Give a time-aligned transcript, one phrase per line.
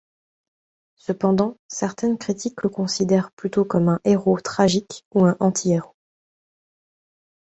[0.95, 5.95] Cependant, certaines critiques le considèrent plutôt comme un héros tragique, ou un anti-héros.